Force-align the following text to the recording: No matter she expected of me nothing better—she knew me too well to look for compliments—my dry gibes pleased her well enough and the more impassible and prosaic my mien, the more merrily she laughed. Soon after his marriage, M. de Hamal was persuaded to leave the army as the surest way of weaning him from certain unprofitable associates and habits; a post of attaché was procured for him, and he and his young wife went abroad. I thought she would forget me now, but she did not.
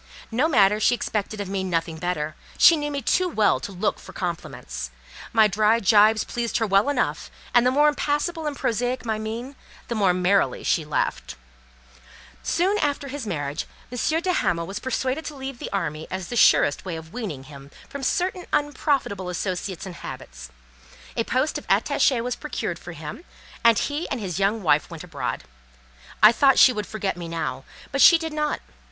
No 0.31 0.47
matter 0.47 0.79
she 0.79 0.95
expected 0.95 1.39
of 1.39 1.47
me 1.47 1.63
nothing 1.63 1.99
better—she 1.99 2.75
knew 2.75 2.89
me 2.89 3.03
too 3.03 3.29
well 3.29 3.59
to 3.59 3.71
look 3.71 3.99
for 3.99 4.13
compliments—my 4.13 5.47
dry 5.47 5.79
gibes 5.79 6.23
pleased 6.23 6.57
her 6.57 6.65
well 6.65 6.89
enough 6.89 7.29
and 7.53 7.67
the 7.67 7.71
more 7.71 7.87
impassible 7.87 8.47
and 8.47 8.57
prosaic 8.57 9.05
my 9.05 9.19
mien, 9.19 9.55
the 9.89 9.93
more 9.93 10.11
merrily 10.11 10.63
she 10.63 10.83
laughed. 10.85 11.35
Soon 12.41 12.79
after 12.79 13.09
his 13.09 13.27
marriage, 13.27 13.67
M. 13.91 14.21
de 14.21 14.33
Hamal 14.33 14.65
was 14.65 14.79
persuaded 14.79 15.23
to 15.25 15.35
leave 15.35 15.59
the 15.59 15.71
army 15.71 16.07
as 16.09 16.29
the 16.29 16.35
surest 16.35 16.83
way 16.83 16.95
of 16.95 17.13
weaning 17.13 17.43
him 17.43 17.69
from 17.87 18.01
certain 18.01 18.47
unprofitable 18.51 19.29
associates 19.29 19.85
and 19.85 19.93
habits; 19.97 20.49
a 21.15 21.23
post 21.23 21.59
of 21.59 21.67
attaché 21.67 22.23
was 22.23 22.35
procured 22.35 22.79
for 22.79 22.93
him, 22.93 23.23
and 23.63 23.77
he 23.77 24.09
and 24.09 24.19
his 24.19 24.39
young 24.39 24.63
wife 24.63 24.89
went 24.89 25.03
abroad. 25.03 25.43
I 26.23 26.31
thought 26.31 26.57
she 26.57 26.73
would 26.73 26.87
forget 26.87 27.17
me 27.17 27.27
now, 27.27 27.65
but 27.91 28.01
she 28.01 28.17
did 28.17 28.33
not. 28.33 28.61